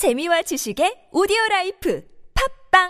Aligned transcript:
재미와 0.00 0.40
지식의 0.40 1.08
오디오 1.12 1.36
라이프 1.50 2.02
팟빵 2.70 2.88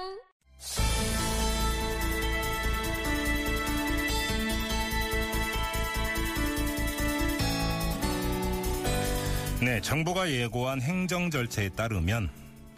네, 9.61 9.81
정부가 9.81 10.31
예고한 10.31 10.81
행정 10.83 11.33
절차에 11.33 11.71
따르면 11.71 12.31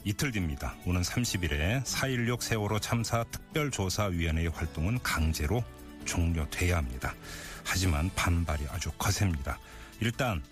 이틀 0.04 0.32
뒤입니다. 0.32 0.76
오는 0.86 1.02
30일에 1.02 1.84
4.16 1.84 2.40
세월호 2.40 2.78
참사 2.78 3.24
특별조사위원회의 3.24 4.48
활동은 4.48 5.00
강제로 5.02 5.62
종료돼야 6.06 6.78
합니다. 6.78 7.14
하지만 7.64 8.10
반발이 8.14 8.64
아주 8.70 8.90
거셉니다. 8.96 9.58
일단 10.00 10.42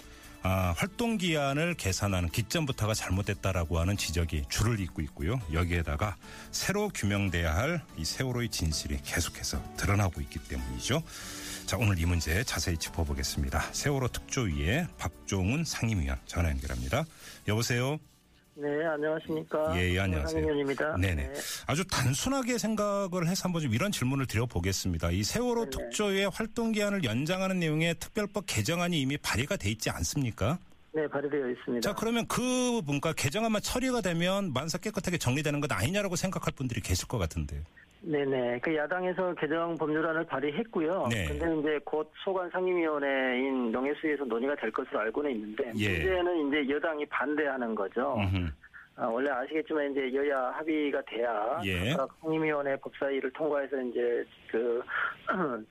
아, 0.43 0.72
활동 0.77 1.18
기한을 1.18 1.75
계산하는 1.75 2.30
기점부터가 2.30 2.95
잘못됐다라고 2.95 3.79
하는 3.79 3.96
지적이 3.98 4.45
줄을 4.48 4.80
잇고 4.80 5.02
있고요. 5.02 5.38
여기에다가 5.52 6.16
새로 6.51 6.88
규명돼야 6.88 7.55
할 7.55 7.83
이 7.98 8.05
세월호의 8.05 8.48
진실이 8.48 9.00
계속해서 9.05 9.62
드러나고 9.77 10.20
있기 10.23 10.38
때문이죠. 10.38 11.02
자, 11.66 11.77
오늘 11.77 11.98
이 11.98 12.06
문제 12.06 12.42
자세히 12.45 12.77
짚어보겠습니다. 12.78 13.61
세월호 13.73 14.09
특조위의 14.09 14.88
박종훈 14.98 15.64
상임위원 15.64 16.19
전화 16.27 16.48
연결합니다. 16.50 17.05
여보세요. 17.47 17.98
네, 18.60 18.84
안녕하십니까. 18.84 19.74
예, 19.78 19.95
예, 19.95 20.00
안녕하세요. 20.00 20.28
상임위원입니다. 20.28 20.96
네네. 20.98 21.28
네. 21.28 21.41
아주 21.66 21.82
단순하게 21.87 22.59
생각을 22.59 23.27
해서 23.27 23.45
한번 23.45 23.62
좀 23.62 23.73
이런 23.73 23.91
질문을 23.91 24.27
드려보겠습니다. 24.27 25.12
이 25.12 25.23
세월호 25.23 25.70
네네. 25.70 25.70
특조위의 25.70 26.30
활동 26.30 26.73
기한을 26.73 27.02
연장하는 27.02 27.59
내용의 27.59 27.95
특별법 27.98 28.45
개정안이 28.46 29.00
이미 29.00 29.16
발의가 29.16 29.56
돼 29.56 29.70
있지 29.70 29.88
않습니까? 29.88 30.59
네, 30.92 31.06
발의되어 31.09 31.48
있습니다. 31.48 31.88
자, 31.88 31.95
그러면 31.95 32.27
그 32.27 32.83
뭔가 32.84 33.14
개정안만 33.14 33.62
처리가 33.62 34.02
되면 34.02 34.52
만사 34.52 34.77
깨끗하게 34.77 35.16
정리되는 35.16 35.61
것 35.61 35.72
아니냐라고 35.72 36.16
생각할 36.16 36.52
분들이 36.55 36.83
계실 36.83 37.08
것 37.08 37.16
같은데요. 37.16 37.62
네네. 38.03 38.61
그 38.61 38.75
야당에서 38.75 39.34
개정 39.34 39.77
법률안을 39.77 40.25
발의했고요. 40.25 41.09
네. 41.11 41.27
근데 41.27 41.61
이제 41.61 41.81
곧 41.84 42.11
소관 42.25 42.48
상임위원회인 42.51 43.70
명예수위에서 43.73 44.25
논의가 44.25 44.55
될 44.56 44.70
것으로 44.70 45.01
알고는 45.01 45.31
있는데 45.33 45.73
예. 45.77 45.89
문제는 45.89 46.48
이제 46.48 46.75
여당이 46.75 47.06
반대하는 47.06 47.75
거죠. 47.75 48.17
음흠. 48.19 48.48
아, 48.97 49.06
원래 49.06 49.31
아시겠지만 49.31 49.93
이제 49.93 50.12
여야 50.15 50.51
합의가 50.56 51.03
돼야 51.03 51.61
예. 51.65 51.93
각 51.95 52.09
상임위원회 52.23 52.77
법사위를 52.77 53.31
통과해서 53.33 53.81
이제 53.83 54.25
그 54.51 54.83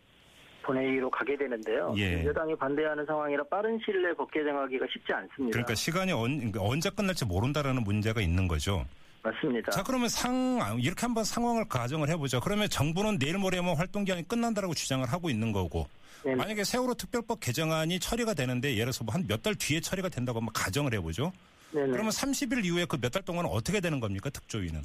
본회의로 0.64 1.10
가게 1.10 1.36
되는데요. 1.36 1.94
예. 1.98 2.24
여당이 2.26 2.56
반대하는 2.56 3.06
상황이라 3.06 3.44
빠른 3.46 3.80
시일 3.84 4.04
내에 4.04 4.14
법 4.14 4.30
개정하기가 4.32 4.86
쉽지 4.92 5.14
않습니다. 5.14 5.52
그러니까 5.52 5.74
시간이 5.74 6.12
언, 6.12 6.38
그러니까 6.38 6.62
언제 6.62 6.92
끝날지 6.92 7.26
모른다라는 7.26 7.84
문제가 7.84 8.22
있는 8.22 8.48
거죠. 8.48 8.86
맞습니다. 9.24 9.72
자, 9.72 9.84
그러면 9.84 10.08
상, 10.10 10.78
이렇게 10.82 11.02
한번 11.02 11.24
상황을 11.24 11.66
가정을 11.68 12.10
해보죠. 12.10 12.40
그러면 12.40 12.70
정부는 12.70 13.20
내일 13.20 13.38
모레면 13.38 13.76
활동 13.76 14.04
기한이 14.06 14.28
끝난다라고 14.28 14.74
주장을 14.74 15.06
하고 15.12 15.30
있는 15.30 15.52
거고, 15.52 15.88
네네. 16.24 16.36
만약에 16.36 16.64
세월호 16.64 16.94
특별법 16.96 17.40
개정안이 17.40 18.00
처리가 18.00 18.34
되는데 18.34 18.74
예를 18.74 18.86
들어서 18.92 19.04
뭐 19.04 19.14
한 19.14 19.26
몇 19.28 19.42
달 19.42 19.56
뒤에 19.56 19.80
처리가 19.82 20.10
된다고 20.10 20.40
한번 20.40 20.54
가정을 20.54 20.94
해보죠. 20.96 21.32
네네. 21.72 21.92
그러면 21.92 22.12
30일 22.12 22.64
이후에 22.66 22.86
그 22.86 22.98
몇 22.98 23.12
달 23.12 23.22
동안은 23.24 23.50
어떻게 23.50 23.80
되는 23.80 24.00
겁니까 24.00 24.30
특조위는? 24.30 24.82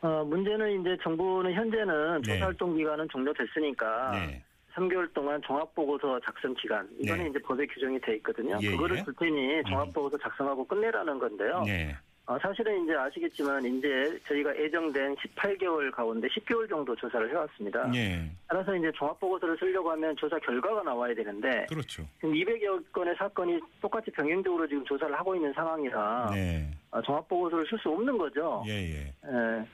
어, 0.00 0.24
문제는 0.24 0.80
이제 0.80 0.96
정부는 1.02 1.52
현재는 1.54 2.22
네. 2.22 2.32
조사 2.34 2.46
활동 2.46 2.76
기간은 2.76 3.08
종료됐으니까 3.10 4.10
네. 4.12 4.42
3개월 4.74 5.12
동안 5.12 5.40
종합보고서 5.44 6.20
작성 6.24 6.54
기간 6.54 6.88
이거는 7.00 7.24
네. 7.24 7.30
이제 7.30 7.38
법에 7.40 7.66
규정이 7.66 8.00
돼 8.00 8.14
있거든요. 8.16 8.56
예, 8.62 8.70
그거를 8.70 8.98
예. 8.98 9.04
줄 9.04 9.12
테니 9.18 9.62
종합보고서 9.68 10.16
작성하고 10.18 10.64
끝내라는 10.66 11.18
건데요. 11.18 11.62
네. 11.66 11.96
어, 12.28 12.38
사실은 12.42 12.84
이제 12.84 12.94
아시겠지만 12.94 13.64
이제 13.64 14.20
저희가 14.28 14.54
예정된 14.60 15.16
18개월 15.16 15.90
가운데 15.90 16.28
10개월 16.28 16.68
정도 16.68 16.94
조사를 16.94 17.30
해왔습니다. 17.30 17.90
네. 17.90 18.30
따라서 18.46 18.76
이제 18.76 18.92
종합보고서를 18.92 19.56
쓰려고 19.58 19.90
하면 19.92 20.14
조사 20.16 20.38
결과가 20.40 20.82
나와야 20.82 21.14
되는데 21.14 21.64
그렇죠. 21.70 22.06
지금 22.20 22.34
200여 22.34 22.92
건의 22.92 23.14
사건이 23.16 23.58
똑같이 23.80 24.10
병행적으로 24.10 24.68
지금 24.68 24.84
조사를 24.84 25.18
하고 25.18 25.34
있는 25.34 25.50
상황이라 25.54 26.30
네. 26.34 26.70
어, 26.90 27.00
종합보고서를 27.00 27.66
쓸 27.66 27.78
수 27.78 27.88
없는 27.88 28.18
거죠. 28.18 28.62
예, 28.66 28.72
예. 28.72 29.14
예. 29.24 29.66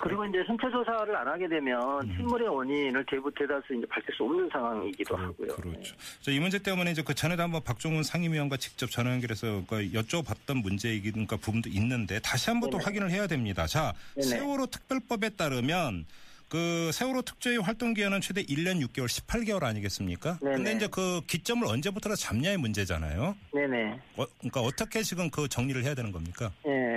그리고 0.00 0.24
이제 0.24 0.42
선체 0.46 0.70
조사를 0.70 1.14
안 1.16 1.26
하게 1.26 1.48
되면 1.48 2.02
음. 2.02 2.16
침몰의 2.16 2.48
원인을 2.48 3.04
대부 3.08 3.32
대다수 3.32 3.74
이제 3.74 3.86
밝힐 3.86 4.14
수 4.14 4.24
없는 4.24 4.48
상황이기도 4.50 5.16
하고요. 5.16 5.48
네. 5.48 5.54
그렇죠. 5.54 5.94
자, 6.20 6.30
이 6.30 6.38
문제 6.38 6.58
때문에 6.58 6.92
이제 6.92 7.02
그 7.02 7.14
전에도 7.14 7.42
한번 7.42 7.62
박종훈 7.62 8.02
상임위원과 8.02 8.56
직접 8.56 8.90
전화 8.90 9.10
연결해서 9.12 9.64
그 9.68 9.90
여쭤봤던 9.92 10.62
문제이긴 10.62 11.26
그 11.26 11.36
부분도 11.36 11.68
있는데 11.70 12.20
다시 12.20 12.50
한번 12.50 12.70
또. 12.70 12.78
확인을 12.84 13.10
해야 13.10 13.26
됩니다. 13.26 13.66
자, 13.66 13.94
네네. 14.14 14.28
세월호 14.28 14.66
특별법에 14.66 15.30
따르면 15.30 16.04
그 16.48 16.90
세월호 16.92 17.22
특조위 17.22 17.56
활동 17.56 17.94
기한은 17.94 18.20
최대 18.20 18.42
1년 18.42 18.80
6개월 18.86 19.06
18개월 19.06 19.64
아니겠습니까? 19.64 20.38
네네. 20.40 20.56
근데 20.56 20.72
이제 20.74 20.86
그 20.86 21.20
기점을 21.26 21.66
언제부터 21.66 22.14
잡냐의 22.14 22.58
문제잖아요. 22.58 23.34
네네. 23.52 23.98
어, 24.16 24.26
그러니까 24.38 24.60
어떻게 24.60 25.02
지금 25.02 25.30
그 25.30 25.48
정리를 25.48 25.82
해야 25.82 25.94
되는 25.94 26.12
겁니까? 26.12 26.52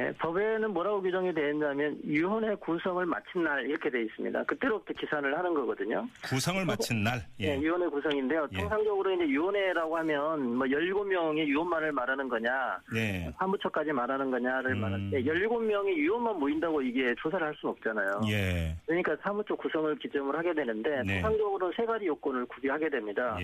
예, 0.07 0.13
법에는 0.13 0.71
뭐라고 0.71 1.01
규정이 1.01 1.33
되어 1.33 1.51
있냐면 1.51 1.97
위원회 2.03 2.55
구성을 2.55 3.05
마친 3.05 3.43
날 3.43 3.65
이렇게 3.67 3.89
되어 3.89 4.01
있습니다. 4.01 4.43
그때로부터 4.43 4.93
기산을 4.93 5.37
하는 5.37 5.53
거거든요. 5.53 6.07
구성을 6.23 6.63
마친 6.65 7.03
날. 7.03 7.21
예, 7.39 7.55
예. 7.55 7.59
위원회 7.59 7.87
구성인데요. 7.87 8.47
예. 8.51 8.57
통상적으로 8.57 9.11
이제 9.13 9.25
위원회라고 9.25 9.97
하면 9.97 10.55
뭐 10.55 10.67
17명의 10.67 11.45
위원만을 11.47 11.91
말하는 11.91 12.29
거냐, 12.29 12.79
예. 12.95 13.31
사무처까지 13.37 13.91
말하는 13.91 14.31
거냐를 14.31 14.71
음. 14.71 14.79
말할 14.79 15.09
때 15.11 15.23
17명의 15.23 15.95
위원만 15.95 16.39
모인다고 16.39 16.81
이게 16.81 17.13
조사를 17.19 17.45
할 17.45 17.53
수는 17.55 17.71
없잖아요. 17.73 18.21
예. 18.29 18.75
그러니까 18.85 19.15
사무처 19.21 19.55
구성을 19.55 19.93
기점으로 19.97 20.37
하게 20.37 20.53
되는데 20.53 21.03
네. 21.05 21.21
통상적으로 21.21 21.71
세 21.75 21.85
가지 21.85 22.05
요건을 22.05 22.45
구비하게 22.45 22.89
됩니다. 22.89 23.37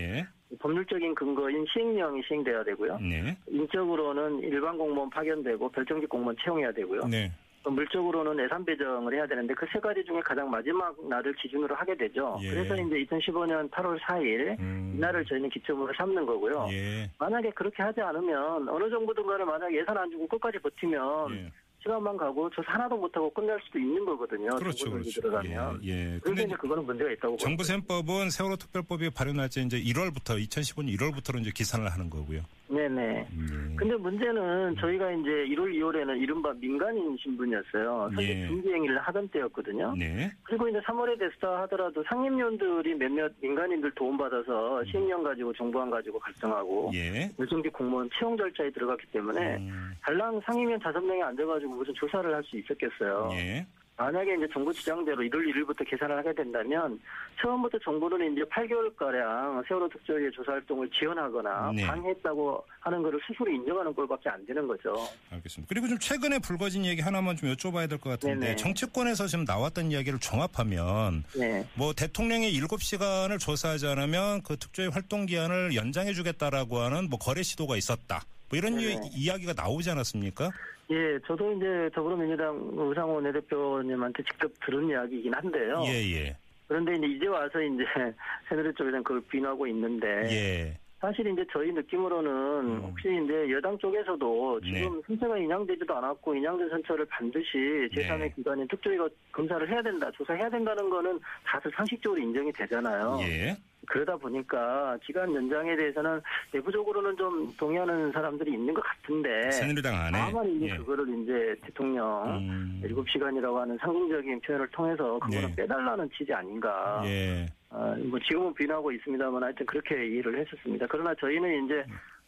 예. 0.53 0.57
법률적인 0.59 1.15
근거인 1.15 1.65
시행령이 1.73 2.21
시행돼야 2.27 2.63
되고요. 2.63 2.99
네. 2.99 3.35
인적으로는 3.47 4.39
일반 4.39 4.77
공무원 4.77 5.09
파견되고 5.09 5.69
별정직 5.69 6.07
공무원 6.09 6.35
채용해야 6.43 6.71
되고요. 6.71 7.01
네. 7.09 7.31
또 7.63 7.71
물적으로는 7.71 8.43
예산 8.43 8.65
배정을 8.65 9.13
해야 9.13 9.25
되는데 9.25 9.53
그 9.53 9.65
세 9.71 9.79
가지 9.79 10.03
중에 10.03 10.19
가장 10.19 10.49
마지막 10.49 10.93
날을 11.07 11.33
기준으로 11.35 11.73
하게 11.75 11.95
되죠. 11.95 12.37
예. 12.43 12.49
그래서 12.49 12.75
이제 12.75 13.05
2015년 13.05 13.69
8월 13.71 13.97
4일 14.01 14.59
음. 14.59 14.93
이날을 14.97 15.23
저희는 15.25 15.49
기점으로 15.49 15.93
삼는 15.97 16.25
거고요. 16.25 16.67
예. 16.71 17.09
만약에 17.17 17.51
그렇게 17.51 17.81
하지 17.81 18.01
않으면 18.01 18.67
어느 18.67 18.89
정도든가를 18.89 19.45
만약 19.45 19.73
예산 19.73 19.97
안 19.97 20.11
주고 20.11 20.27
끝까지 20.27 20.59
버티면 20.59 21.31
예. 21.35 21.51
시간만 21.83 22.17
가고 22.17 22.49
조사 22.49 22.71
하나도 22.71 22.97
못하고 22.97 23.29
끝날 23.31 23.59
수도 23.65 23.77
있는 23.77 24.03
거거든요. 24.05 24.55
그렇죠, 24.55 24.89
그렇죠. 24.89 25.21
들어가면. 25.21 25.81
예, 25.83 25.89
예. 25.89 26.19
그런데 26.21 26.21
근데 26.23 26.43
이제 26.43 26.55
그거는 26.55 26.85
문제가 26.85 27.11
있다고 27.11 27.37
정부 27.37 27.57
보거든요. 27.57 27.77
셈법은 27.77 28.29
세월호 28.29 28.55
특별법이 28.55 29.09
발효 29.11 29.33
날짜 29.33 29.61
이제 29.61 29.79
1월부터 29.79 30.41
2015년 30.47 30.97
1월부터로 30.97 31.41
이제 31.41 31.51
기산을 31.53 31.91
하는 31.91 32.09
거고요. 32.09 32.41
네네. 32.73 33.27
예. 33.29 33.75
근데 33.75 33.95
문제는 33.95 34.75
저희가 34.79 35.11
이제 35.11 35.29
1월, 35.49 35.73
2월에는 35.73 36.21
이른바 36.21 36.53
민간인 36.53 37.17
신분이었어요. 37.17 38.11
사실 38.13 38.29
예. 38.29 38.47
중지 38.47 38.71
행위를 38.71 38.99
하던 38.99 39.27
때였거든요. 39.29 39.95
네. 39.97 40.31
그리고 40.43 40.67
이제 40.67 40.79
3월에 40.81 41.17
됐다 41.19 41.61
하더라도 41.63 42.03
상임위원들이 42.09 42.95
몇몇 42.95 43.31
민간인들 43.41 43.91
도움받아서 43.95 44.83
시행령 44.85 45.23
가지고 45.23 45.53
정부안 45.53 45.89
가지고 45.89 46.19
갈등하고 46.19 46.91
예. 46.93 47.29
물정직 47.37 47.73
공무원 47.73 48.09
채용 48.17 48.37
절차에 48.37 48.69
들어갔기 48.71 49.07
때문에 49.07 49.57
음, 49.57 49.93
달랑 50.01 50.39
상임위원 50.45 50.79
다섯 50.79 50.99
명이 51.01 51.21
앉아가지고 51.23 51.73
무슨 51.73 51.93
조사를 51.95 52.33
할 52.33 52.43
수 52.43 52.57
있었겠어요. 52.57 53.29
예. 53.33 53.65
만약에 53.95 54.35
이제 54.35 54.47
정부 54.51 54.73
주장대로 54.73 55.17
1월 55.23 55.45
1일부터 55.53 55.87
계산을 55.87 56.17
하게 56.17 56.33
된다면 56.33 56.99
처음부터 57.39 57.77
정부는 57.83 58.33
이제 58.33 58.41
8개월가량 58.43 59.67
세월호 59.67 59.87
특조위의 59.89 60.31
조사 60.31 60.53
활동을 60.53 60.89
지연하거나 60.89 61.71
네. 61.75 61.85
방해했다고 61.85 62.65
하는 62.79 63.03
것을 63.03 63.19
스스로 63.27 63.51
인정하는 63.51 63.93
꼴밖에 63.93 64.29
안 64.29 64.43
되는 64.45 64.67
거죠. 64.67 64.95
알겠습니다. 65.31 65.69
그리고 65.69 65.87
좀 65.87 65.99
최근에 65.99 66.39
불거진 66.39 66.85
얘기 66.85 67.01
하나만 67.01 67.35
좀 67.37 67.53
여쭤봐야 67.53 67.87
될 67.87 67.99
것 67.99 68.09
같은데 68.09 68.39
네네. 68.39 68.55
정치권에서 68.57 69.27
지금 69.27 69.45
나왔던 69.45 69.91
이야기를 69.91 70.19
종합하면 70.19 71.23
네. 71.37 71.65
뭐 71.75 71.93
대통령이 71.93 72.51
7시간을 72.59 73.39
조사하지 73.39 73.87
않으면 73.87 74.41
그 74.41 74.57
특조위 74.57 74.87
활동 74.87 75.25
기한을 75.27 75.75
연장해 75.75 76.13
주겠다라고 76.13 76.79
하는 76.79 77.09
뭐 77.09 77.19
거래 77.19 77.43
시도가 77.43 77.77
있었다. 77.77 78.21
뭐 78.49 78.57
이런. 78.57 78.79
이, 78.79 78.97
이야기가 79.13 79.53
나오지 79.55 79.89
않았습니까? 79.91 80.49
예, 80.91 81.19
저도 81.25 81.53
이제 81.53 81.89
더불어민주당 81.93 82.57
우상호 82.77 83.15
원내대표님한테 83.15 84.23
직접 84.23 84.51
들은 84.65 84.89
이야기이긴 84.89 85.33
한데요. 85.33 85.83
예, 85.85 86.15
예. 86.15 86.37
그런데 86.67 86.95
이제 86.95 87.07
이제 87.07 87.27
와서 87.27 87.61
이제 87.61 87.83
새누리 88.49 88.73
쪽에서는 88.73 89.03
그걸 89.03 89.21
비난하고 89.29 89.67
있는데 89.67 90.07
예. 90.29 90.77
사실 90.99 91.27
이제 91.27 91.45
저희 91.51 91.71
느낌으로는 91.73 92.31
음. 92.31 92.79
혹시 92.83 93.09
이제 93.23 93.51
여당 93.51 93.77
쪽에서도 93.77 94.61
네. 94.63 94.73
지금 94.73 95.01
선처가 95.05 95.37
인양되지도 95.37 95.97
않았고 95.97 96.33
인양된 96.33 96.69
선처를 96.69 97.05
반드시 97.07 97.57
제3의 97.91 98.19
네. 98.19 98.33
기관인 98.33 98.65
특조위가 98.69 99.09
검사를 99.33 99.69
해야 99.69 99.81
된다, 99.81 100.09
조사해야 100.11 100.49
된다는 100.49 100.89
거는 100.89 101.19
다들 101.43 101.69
상식적으로 101.75 102.21
인정이 102.21 102.53
되잖아요. 102.53 103.17
예. 103.21 103.57
그러다 103.87 104.15
보니까 104.17 104.97
기간 105.03 105.33
연장에 105.33 105.75
대해서는 105.75 106.21
내부적으로는 106.53 107.17
좀 107.17 107.53
동의하는 107.57 108.11
사람들이 108.11 108.53
있는 108.53 108.73
것 108.73 108.81
같은데 108.81 109.51
새누리당 109.51 109.93
안에 109.93 110.17
다만 110.17 110.49
이제 110.55 110.69
예. 110.69 110.77
그거를 110.77 111.07
이제 111.21 111.55
대통령 111.65 112.23
음, 112.27 112.81
7시간이라고 112.83 113.55
하는 113.55 113.77
상징적인 113.79 114.41
표현을 114.41 114.67
통해서 114.69 115.19
그거는 115.19 115.47
네. 115.49 115.55
빼달라는 115.55 116.09
취지 116.17 116.33
아닌가. 116.33 117.01
예. 117.05 117.45
어, 117.69 117.95
뭐 118.05 118.19
지금은 118.19 118.53
부인하고 118.53 118.91
있습니다만 118.91 119.43
하여튼 119.43 119.65
그렇게 119.65 120.07
이해를 120.07 120.39
했었습니다. 120.39 120.85
그러나 120.87 121.13
저희는 121.15 121.65
이제 121.65 121.83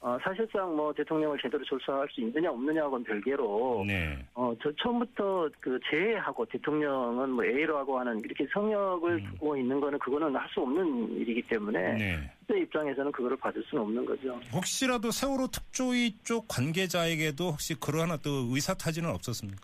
어, 0.06 0.20
사실상 0.22 0.76
뭐 0.76 0.94
대통령을 0.94 1.36
제대로 1.42 1.64
조사할 1.64 2.08
수 2.12 2.22
있느냐 2.22 2.52
없느냐하고는 2.52 3.04
별개로 3.06 3.84
네. 3.88 4.24
어, 4.36 4.54
저 4.62 4.72
처음부터 4.80 5.50
그 5.60 5.80
제외하고 5.90 6.46
대통령은 6.46 7.32
뭐 7.32 7.44
A라고 7.44 7.98
하는 7.98 8.20
이렇게 8.20 8.46
성역을 8.54 9.14
음. 9.14 9.26
두고 9.32 9.58
있는 9.58 9.80
거는 9.82 9.98
그거는 9.98 10.36
할 10.36 10.46
수 10.54 10.62
없는 10.62 11.18
일이기 11.18 11.42
때문에 11.42 11.94
네. 11.96 12.32
제 12.48 12.60
입장에서는 12.60 13.12
그거를 13.12 13.36
받을 13.38 13.64
수는 13.64 13.84
없는 13.84 14.06
거죠. 14.06 14.40
혹시라도 14.54 15.10
세월호 15.10 15.48
특조위 15.48 16.16
쪽 16.24 16.48
관계자에게도 16.48 17.50
혹시 17.50 17.74
그러한 17.74 18.12
어떤 18.12 18.32
의사타진은 18.52 19.10
없었습니까? 19.10 19.60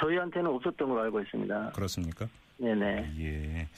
저희한테는 0.00 0.50
없었던 0.50 0.88
걸로 0.88 1.02
알고 1.02 1.20
있습니다. 1.20 1.70
그렇습니까? 1.70 2.26
네네. 2.56 3.14
예, 3.18 3.68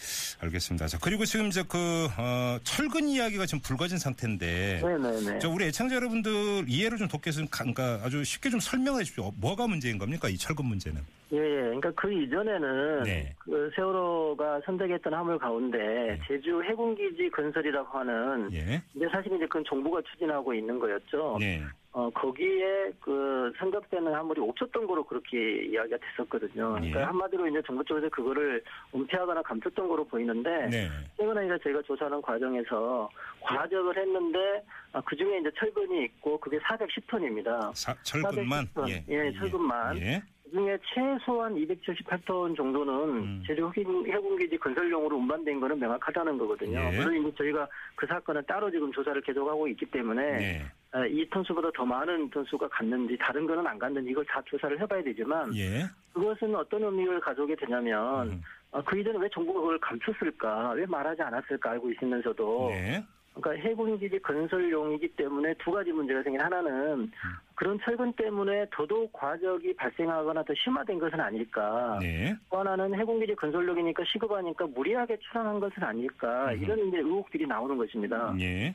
알겠습니다. 0.41 0.87
자, 0.87 0.99
그리고 1.03 1.25
지금 1.25 1.47
이제 1.47 1.63
그, 1.67 2.09
어, 2.19 2.59
철근 2.63 3.09
이야기가 3.09 3.47
지금 3.47 3.61
불거진 3.61 3.99
상태인데. 3.99 4.83
네네네. 4.83 5.39
저 5.39 5.49
우리 5.49 5.65
애청자 5.65 5.97
여러분들 5.97 6.67
이해를 6.69 6.99
좀 6.99 7.09
돕기 7.09 7.29
위해서 7.29 7.47
그러니까 7.51 8.01
아주 8.05 8.23
쉽게 8.23 8.51
좀 8.51 8.61
설명해 8.61 9.05
주십시오. 9.05 9.33
뭐가 9.41 9.67
문제인 9.67 9.99
겁니까? 9.99 10.29
이 10.29 10.37
철근 10.37 10.67
문제는. 10.67 11.01
예, 11.33 11.39
예. 11.39 11.61
그러니까 11.63 11.91
그 11.97 12.13
이전에는 12.13 13.03
네. 13.03 13.35
그 13.39 13.71
세월호가 13.75 14.61
선택했던 14.65 15.13
화물 15.13 15.39
가운데 15.39 16.21
제주 16.29 16.63
해군기지 16.63 17.31
건설이라고 17.31 17.99
하는 17.99 18.53
예. 18.53 18.81
근데 18.93 19.09
사실 19.11 19.33
이제 19.35 19.45
그건 19.47 19.65
정부가 19.69 20.01
추진하고 20.13 20.55
있는 20.55 20.79
거였죠. 20.79 21.39
네. 21.41 21.63
어, 21.97 22.11
거기에 22.11 22.93
그 23.01 23.51
선적되는 23.59 24.13
화물이 24.13 24.39
없었던 24.43 24.87
거로 24.87 25.03
그렇게 25.03 25.65
이야기가 25.65 25.97
됐었거든요. 25.97 26.73
그러니까 26.75 27.01
예. 27.01 27.05
한마디로 27.05 27.47
이제 27.49 27.63
정부 27.67 27.83
쪽에서 27.85 28.07
그거를 28.11 28.63
은폐하거나 28.95 29.41
감췄던 29.41 29.89
거로 29.89 30.05
보이는데 30.05 30.67
네. 30.69 30.89
최근에 31.17 31.47
이제 31.47 31.59
저희가 31.63 31.81
조사하는 31.87 32.21
과정에서 32.21 33.09
과적을 33.41 33.97
했는데 33.97 34.63
그 35.07 35.17
중에 35.17 35.39
이제 35.39 35.51
철근이 35.59 36.05
있고 36.05 36.39
그게 36.39 36.59
410톤입니다. 36.59 37.75
사, 37.75 37.95
철근만. 38.03 38.67
410톤. 38.75 39.03
예, 39.09 39.33
철근만. 39.33 39.97
예. 39.97 40.23
그중에 40.45 40.77
최소한 40.95 41.55
278톤 41.57 42.55
정도는 42.57 42.93
음. 42.93 43.43
제주 43.47 43.73
해군- 43.75 44.07
해군기지 44.07 44.59
건설용으로 44.59 45.17
운반된 45.17 45.59
거는 45.61 45.79
명확하다는 45.81 46.37
거거든요. 46.39 46.79
예. 46.79 46.91
물론 46.99 47.17
이제 47.27 47.35
저희가 47.39 47.67
그 47.97 48.07
사건은 48.07 48.43
따로 48.47 48.71
지금 48.71 48.93
조사를 48.93 49.19
계속하고 49.23 49.67
있기 49.69 49.87
때문에 49.87 50.63
네. 50.97 51.03
어, 51.03 51.07
이 51.07 51.29
톤수보다 51.29 51.71
더 51.75 51.85
많은 51.85 52.31
톤수가 52.31 52.69
갔는지 52.69 53.17
다른 53.19 53.47
거는 53.47 53.67
안 53.67 53.79
갔는지 53.79 54.11
이걸 54.11 54.25
다 54.25 54.43
조사를 54.47 54.81
해봐야 54.81 55.03
되지만 55.03 55.55
예. 55.55 55.85
그것은 56.13 56.55
어떤 56.55 56.83
의미를 56.85 57.21
가져오게 57.21 57.57
되냐면 57.57 58.31
음. 58.31 58.43
어, 58.71 58.83
그 58.83 58.99
이전에 58.99 59.19
왜 59.19 59.29
정부가 59.29 59.61
그걸 59.61 59.79
감췄을까 59.79 60.71
왜 60.71 60.87
말하지 60.87 61.23
않았을까 61.23 61.73
알고 61.73 61.91
있으면서도 61.93 62.69
네. 62.71 63.05
그러니까 63.35 63.69
해군기지 63.69 64.19
건설용이기 64.21 65.09
때문에 65.09 65.55
두 65.59 65.71
가지 65.71 65.93
문제가 65.93 66.23
생긴 66.23 66.41
하나는 66.41 67.01
음. 67.01 67.13
그런 67.55 67.79
철근 67.85 68.15
때문에 68.15 68.67
더더욱 68.73 69.13
과적이 69.13 69.77
발생하거나 69.77 70.43
더 70.43 70.55
심화된 70.55 70.99
것은 70.99 71.21
아닐까. 71.21 71.99
네. 72.01 72.35
또 72.51 72.59
하나는 72.59 72.99
해군기지 72.99 73.35
건설용이니까 73.35 74.05
시급하니까 74.11 74.67
무리하게 74.69 75.19
출항한 75.19 75.61
것은 75.61 75.83
아닐까. 75.83 76.53
음흠. 76.53 76.65
이런 76.65 76.89
이제 76.89 76.99
의혹들이 76.99 77.47
나오는 77.47 77.77
것입니다. 77.77 78.35
예. 78.41 78.75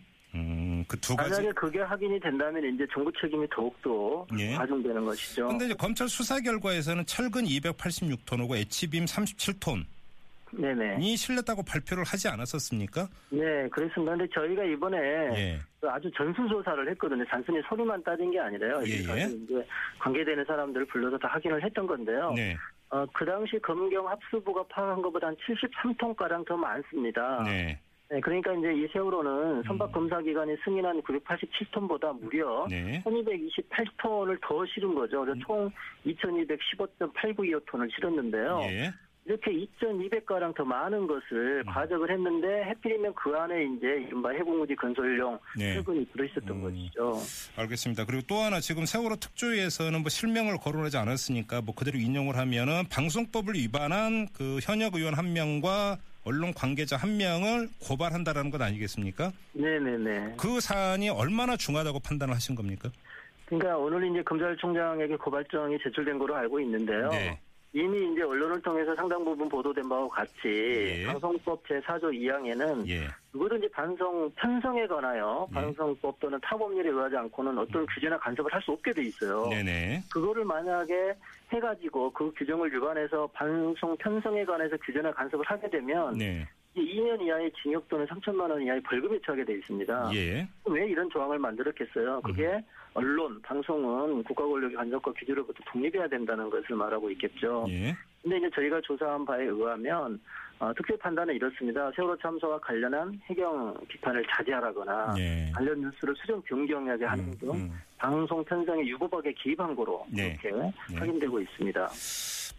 음, 0.92 0.98
그두 0.98 1.16
가지. 1.16 1.30
만약에 1.30 1.52
그게 1.54 1.80
확인이 1.80 2.20
된다면 2.20 2.64
이제 2.74 2.86
정부 2.94 3.12
책임이 3.20 3.48
더욱더 3.50 4.26
예. 4.38 4.56
가중되는 4.56 5.06
것이죠. 5.06 5.48
근데 5.48 5.66
이제 5.66 5.74
검찰 5.74 6.10
수사 6.10 6.40
결과에서는 6.40 7.06
철근 7.06 7.46
286톤하고 7.46 8.56
H빔 8.56 9.06
37톤이 9.06 9.86
네네. 10.54 11.16
실렸다고 11.16 11.64
발표를 11.64 12.04
하지 12.04 12.28
않았었습니까? 12.28 13.08
네, 13.30 13.70
그렇습니다. 13.70 14.18
근데 14.18 14.28
저희가 14.34 14.66
이번에 14.66 14.98
예. 14.98 15.60
그 15.80 15.90
아주 15.90 16.12
전수조사를 16.12 16.90
했거든요. 16.92 17.24
단순히 17.26 17.62
소리만 17.70 18.04
따진 18.04 18.32
게 18.32 18.40
아니라요. 18.40 18.82
예, 18.86 18.92
예. 18.92 19.26
이제 19.32 19.66
관계되는 20.00 20.44
사람들을 20.46 20.88
불러서 20.88 21.18
다 21.18 21.30
확인을 21.30 21.64
했던 21.64 21.88
건데요. 21.88 22.34
네. 22.36 22.58
어, 22.90 23.06
그 23.14 23.24
당시 23.24 23.58
검경 23.60 24.10
합수부가 24.10 24.66
파악한 24.68 25.02
것보다 25.02 25.28
한 25.28 25.38
73톤가량 25.38 26.46
더 26.46 26.58
많습니다. 26.58 27.44
네. 27.46 27.80
네, 28.12 28.20
그러니까 28.20 28.54
이제 28.54 28.74
이 28.74 28.86
세월호는 28.92 29.64
선박 29.64 29.90
검사 29.94 30.20
기관이 30.20 30.54
승인한 30.66 31.02
987톤보다 31.02 32.20
무려 32.20 32.68
네. 32.70 33.02
1228톤을 33.06 34.38
더 34.42 34.66
실은 34.66 34.94
거죠. 34.94 35.22
그래서 35.22 35.40
총 35.46 35.72
2215.892톤을 36.06 37.90
실었는데요. 37.96 38.60
예. 38.64 38.92
이렇게 39.24 39.52
2,200가량 39.52 40.54
더 40.56 40.66
많은 40.66 41.08
것을 41.08 41.64
음. 41.66 41.72
과적을 41.72 42.12
했는데 42.12 42.66
해필이면 42.66 43.14
그 43.14 43.34
안에 43.34 43.64
이제 43.78 43.88
이른바 44.08 44.32
해군우지 44.32 44.76
건설용 44.76 45.40
네. 45.58 45.76
철근이 45.76 46.06
들어있었던 46.12 46.50
음. 46.50 46.62
것이죠. 46.64 47.18
알겠습니다. 47.56 48.06
그리고 48.06 48.24
또 48.28 48.36
하나 48.38 48.60
지금 48.60 48.86
세월호 48.86 49.18
특조위에서는 49.18 50.02
뭐 50.02 50.10
실명을 50.10 50.58
거론하지 50.58 50.98
않았으니까 50.98 51.62
뭐 51.62 51.74
그대로 51.76 51.98
인용을 51.98 52.36
하면은 52.36 52.84
방송법을 52.90 53.54
위반한 53.54 54.28
그 54.34 54.60
현역 54.64 54.96
의원 54.96 55.14
한 55.14 55.32
명과 55.32 55.98
언론 56.24 56.54
관계자 56.54 56.98
한 56.98 57.18
명을 57.18 57.70
고발한다라는 57.82 58.52
것 58.52 58.62
아니겠습니까? 58.62 59.32
네네네. 59.54 60.36
그 60.38 60.60
사안이 60.60 61.10
얼마나 61.10 61.58
중하다고 61.58 62.00
판단을 62.00 62.36
하신 62.36 62.56
겁니까? 62.56 62.90
그러니까 63.46 63.78
오늘 63.78 64.10
이제 64.10 64.22
검찰총장에게 64.24 65.16
고발장이 65.18 65.78
제출된 65.84 66.18
거로 66.20 66.36
알고 66.36 66.60
있는데요. 66.62 67.10
네. 67.10 67.40
이미 67.74 68.12
이제 68.12 68.22
언론을 68.22 68.62
통해서 68.62 68.94
상당 68.96 69.24
부분 69.24 69.48
보도된 69.48 69.88
바와 69.88 70.10
같이 70.10 70.34
예. 70.46 71.06
방송법 71.06 71.64
제4조 71.68 72.12
2항에는 72.14 72.88
예. 72.90 73.08
누구든지 73.34 73.70
방송 73.72 74.30
편성에 74.36 74.88
관하여 74.88 75.48
예. 75.50 75.54
방송법 75.54 76.20
또는 76.20 76.38
타법률에 76.42 76.90
의하지 76.90 77.16
않고는 77.16 77.58
어떤 77.58 77.86
규제나 77.86 78.20
간섭을 78.20 78.54
할 78.54 78.62
수 78.62 78.72
없게 78.74 78.94
돼 78.94 79.04
있어요. 79.04 79.48
네네. 79.48 80.04
그거를 80.12 80.46
만약에 80.46 81.16
해가지고 81.52 82.12
그 82.12 82.32
규정을 82.38 82.72
위반해서 82.74 83.26
방송 83.34 83.98
편성에 83.98 84.46
관해서 84.46 84.78
규제나 84.78 85.12
간섭을 85.14 85.46
하게 85.48 85.70
되면 85.70 86.16
네. 86.18 86.48
이제 86.74 86.82
2년 86.82 87.22
이하의 87.22 87.52
징역 87.62 87.88
또는 87.90 88.06
3천만 88.08 88.50
원 88.50 88.62
이하의 88.62 88.82
벌금에 88.82 89.20
처하게 89.26 89.46
돼 89.46 89.54
있습니다. 89.56 90.12
예. 90.16 90.48
왜 90.66 90.88
이런 90.88 91.10
조항을 91.10 91.40
만들었겠어요? 91.40 92.22
그게 92.22 92.64
언론, 92.94 93.42
방송은 93.42 94.24
국가 94.24 94.46
권력의 94.46 94.76
간섭과 94.78 95.14
규제로부터 95.14 95.64
독립해야 95.72 96.08
된다는 96.08 96.50
것을 96.50 96.76
말하고 96.76 97.10
있겠죠. 97.12 97.66
예. 97.70 97.96
근데 98.22 98.38
이제 98.38 98.50
저희가 98.54 98.82
조사한 98.82 99.26
바에 99.26 99.46
의하면 99.46 100.20
어, 100.62 100.72
특별 100.78 100.96
판단은 101.00 101.34
이렇습니다. 101.34 101.92
세월호 101.96 102.16
참사와 102.20 102.60
관련한 102.60 103.20
해경 103.28 103.76
비판을 103.88 104.24
자제하라거나 104.30 105.16
예. 105.18 105.52
관련 105.56 105.82
뉴스를 105.82 106.16
수정 106.22 106.40
변경하게 106.44 107.04
하는 107.04 107.24
음, 107.26 107.38
등 107.40 107.50
음. 107.50 107.82
방송 107.98 108.46
편성에 108.46 108.86
유보하게 108.86 109.34
개입한 109.44 109.76
거로 109.76 110.06
네. 110.12 110.38
이렇게 110.44 110.72
확인되고 110.94 111.42
있습니다. 111.42 111.88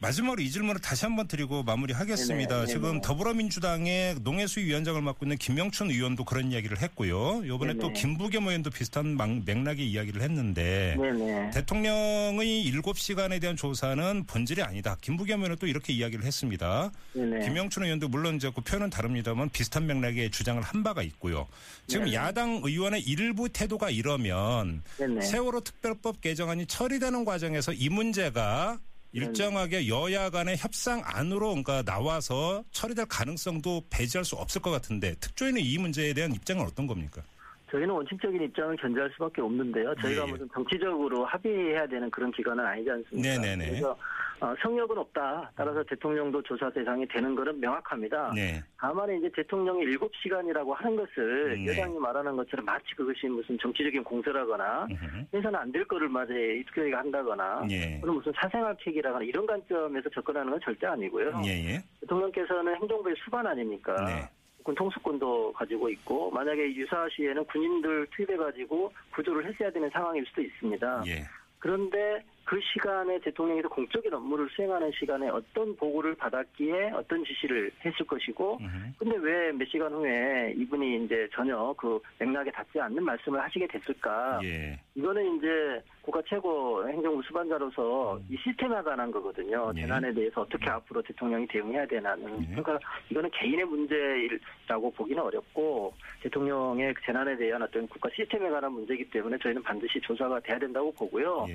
마지막으로 0.00 0.42
이 0.42 0.50
질문을 0.50 0.80
다시 0.80 1.04
한번 1.04 1.28
드리고 1.28 1.62
마무리하겠습니다. 1.62 2.54
네네, 2.56 2.66
지금 2.66 2.82
네네. 2.88 3.00
더불어민주당의 3.04 4.16
농해수위 4.24 4.64
위원장을 4.64 5.00
맡고 5.00 5.24
있는 5.24 5.36
김명춘 5.36 5.90
의원도 5.90 6.24
그런 6.24 6.50
이야기를 6.50 6.80
했고요. 6.82 7.42
이번에 7.44 7.74
또 7.74 7.86
네네. 7.86 7.92
김부겸 8.00 8.48
의원도 8.48 8.70
비슷한 8.70 9.16
막- 9.16 9.30
맥락의 9.46 9.88
이야기를 9.88 10.22
했는데. 10.22 10.96
대통령의 11.54 12.64
7시간에 12.64 13.40
대한 13.40 13.54
조사는 13.54 14.24
본질이 14.26 14.62
아니다. 14.62 14.96
김부겸 15.00 15.38
의원은 15.38 15.56
또 15.60 15.68
이렇게 15.68 15.92
이야기를 15.92 16.24
했습니다. 16.24 16.90
김영춘 17.12 17.84
의원 17.84 17.91
도 17.98 18.08
물론 18.08 18.36
이제 18.36 18.50
그 18.54 18.60
표현은 18.60 18.90
다릅니다만 18.90 19.50
비슷한 19.50 19.86
맥락의 19.86 20.30
주장을 20.30 20.60
한 20.62 20.82
바가 20.82 21.02
있고요. 21.02 21.46
지금 21.86 22.06
네네. 22.06 22.16
야당 22.16 22.60
의원의 22.62 23.02
일부 23.02 23.48
태도가 23.48 23.90
이러면 23.90 24.82
네네. 24.98 25.20
세월호 25.22 25.60
특별법 25.60 26.20
개정안이 26.20 26.66
처리되는 26.66 27.24
과정에서 27.24 27.72
이 27.72 27.88
문제가 27.88 28.78
일정하게 29.12 29.88
여야 29.88 30.30
간의 30.30 30.56
협상 30.56 31.02
안으로 31.04 31.48
그러니까 31.48 31.82
나와서 31.82 32.64
처리될 32.70 33.06
가능성도 33.06 33.82
배제할 33.90 34.24
수 34.24 34.36
없을 34.36 34.62
것 34.62 34.70
같은데 34.70 35.14
특조위는 35.20 35.60
이 35.60 35.78
문제에 35.78 36.14
대한 36.14 36.32
입장은 36.32 36.64
어떤 36.64 36.86
겁니까? 36.86 37.22
저희는 37.70 37.90
원칙적인 37.90 38.42
입장을 38.42 38.76
견제할 38.76 39.10
수밖에 39.14 39.40
없는데요. 39.40 39.94
저희가 40.02 40.26
예. 40.26 40.30
무슨 40.30 40.48
정치적으로 40.52 41.24
합의해야 41.24 41.86
되는 41.86 42.10
그런 42.10 42.30
기관은 42.32 42.64
아니지 42.64 42.90
않습니까? 42.90 43.28
네네네. 43.28 43.66
그래서 43.70 43.96
어, 44.42 44.52
성역은 44.60 44.98
없다. 44.98 45.52
따라서 45.54 45.84
대통령도 45.84 46.42
조사 46.42 46.68
대상이 46.68 47.06
되는 47.06 47.32
것은 47.36 47.60
명확합니다. 47.60 48.32
네. 48.34 48.60
다만 48.76 49.08
이제 49.16 49.30
대통령이 49.36 49.84
7시간이라고 49.86 50.74
하는 50.74 50.96
것을 50.96 51.54
네. 51.64 51.66
여당이 51.66 51.96
말하는 51.96 52.34
것처럼 52.34 52.66
마치 52.66 52.92
그것이 52.96 53.28
무슨 53.28 53.56
정치적인 53.58 54.02
공세라거나. 54.02 54.88
해서는 55.32 55.54
안 55.58 55.70
될 55.72 55.84
거를 55.86 56.08
맞아 56.08 56.34
특조위가 56.34 56.98
한다거나 56.98 57.64
예. 57.70 57.98
그런 58.02 58.16
무슨 58.16 58.30
사생활 58.36 58.76
킥이라거나 58.78 59.24
이런 59.24 59.46
관점에서 59.46 60.10
접근하는 60.10 60.50
건 60.50 60.60
절대 60.62 60.86
아니고요. 60.88 61.40
예, 61.46 61.48
예. 61.74 61.82
대통령께서는 62.00 62.74
행정부의 62.76 63.14
수반 63.24 63.46
아닙니까? 63.46 63.94
네. 64.04 64.28
군 64.64 64.74
통수권도 64.74 65.52
가지고 65.54 65.88
있고 65.88 66.30
만약에 66.32 66.74
유사시에는 66.74 67.44
군인들 67.46 68.06
투입해 68.10 68.36
가지고 68.36 68.92
구조를 69.14 69.46
했어야 69.46 69.70
되는 69.70 69.88
상황일 69.90 70.26
수도 70.26 70.42
있습니다. 70.42 71.04
예. 71.06 71.24
그런데 71.58 72.22
그 72.44 72.60
시간에 72.72 73.18
대통령에서 73.20 73.68
공적인 73.68 74.12
업무를 74.12 74.48
수행하는 74.50 74.90
시간에 74.98 75.28
어떤 75.28 75.74
보고를 75.76 76.14
받았기에 76.16 76.90
어떤 76.90 77.24
지시를 77.24 77.70
했을 77.84 78.06
것이고. 78.06 78.58
근데 78.98 79.16
왜 79.16 79.52
몇 79.52 79.68
시간 79.68 79.92
후에 79.92 80.54
이분이 80.56 81.04
이제 81.04 81.28
전혀 81.32 81.72
그 81.78 82.00
맥락에 82.18 82.50
닿지 82.50 82.80
않는 82.80 83.04
말씀을 83.04 83.40
하시게 83.40 83.66
됐을까? 83.68 84.40
예. 84.42 84.78
이거는 84.94 85.36
이제 85.36 85.82
국가 86.00 86.20
최고 86.26 86.86
행정부 86.88 87.22
수반자로서 87.22 88.16
음. 88.16 88.26
이 88.28 88.36
시스템에 88.38 88.82
관한 88.82 89.10
거거든요. 89.10 89.72
예. 89.76 89.82
재난에 89.82 90.12
대해서 90.12 90.40
어떻게 90.40 90.68
앞으로 90.68 91.02
대통령이 91.02 91.46
대응해야 91.46 91.86
되나는. 91.86 92.42
예. 92.42 92.46
그러니까 92.54 92.78
이거는 93.10 93.30
개인의 93.30 93.64
문제라고 93.66 94.90
보기는 94.92 95.22
어렵고 95.22 95.94
대통령의 96.22 96.94
재난에 97.04 97.36
대한 97.36 97.62
어떤 97.62 97.86
국가 97.86 98.08
시스템에 98.14 98.50
관한 98.50 98.72
문제이기 98.72 99.10
때문에 99.10 99.38
저희는 99.38 99.62
반드시 99.62 100.00
조사가 100.00 100.40
돼야 100.40 100.58
된다고 100.58 100.92
보고요. 100.92 101.46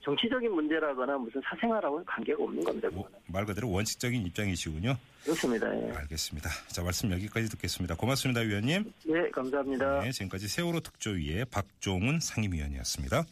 예. 0.00 0.04
정치적인 0.04 0.50
문제라거나 0.52 1.18
무슨 1.18 1.40
사생활하고는 1.44 2.04
관계가 2.04 2.42
없는 2.42 2.64
겁니다. 2.64 2.88
뭐, 2.90 3.04
그거는. 3.04 3.18
말 3.26 3.44
그대로 3.46 3.70
원칙적인 3.70 4.26
입장이시군요. 4.26 4.96
그렇습니다. 5.24 5.66
예. 5.74 5.92
알겠습니다. 5.92 6.50
자, 6.68 6.82
말씀 6.82 7.10
여기까지 7.12 7.48
듣겠습니다. 7.50 7.94
고맙습니다, 7.96 8.40
위원님. 8.40 8.92
네, 9.04 9.30
감사합니다. 9.30 10.00
네, 10.00 10.10
지금까지 10.10 10.48
세월호 10.48 10.80
특조위의 10.80 11.44
박종훈 11.46 12.20
상임위원이었습니다. 12.20 13.24